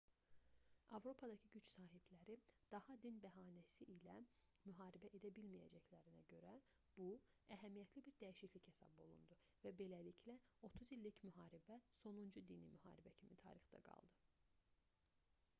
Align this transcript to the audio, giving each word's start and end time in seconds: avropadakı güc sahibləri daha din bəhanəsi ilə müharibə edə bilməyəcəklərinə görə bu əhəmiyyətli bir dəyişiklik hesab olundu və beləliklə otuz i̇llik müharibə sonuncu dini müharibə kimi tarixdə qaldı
avropadakı 0.97 1.49
güc 1.55 1.71
sahibləri 1.73 2.37
daha 2.75 2.95
din 3.03 3.19
bəhanəsi 3.25 3.87
ilə 3.95 4.15
müharibə 4.69 5.11
edə 5.19 5.31
bilməyəcəklərinə 5.39 6.23
görə 6.33 6.55
bu 6.97 7.07
əhəmiyyətli 7.57 8.05
bir 8.09 8.17
dəyişiklik 8.25 8.71
hesab 8.71 8.99
olundu 9.05 9.39
və 9.69 9.75
beləliklə 9.85 10.39
otuz 10.71 10.95
i̇llik 10.99 11.21
müharibə 11.31 11.81
sonuncu 12.03 12.47
dini 12.53 12.73
müharibə 12.75 13.17
kimi 13.23 13.39
tarixdə 13.47 13.85
qaldı 13.93 14.21